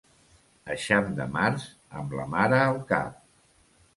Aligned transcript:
Eixam 0.75 1.09
de 1.19 1.27
març, 1.35 1.67
amb 2.01 2.17
la 2.21 2.25
mare 2.33 2.61
al 2.71 2.79
cap. 2.95 3.21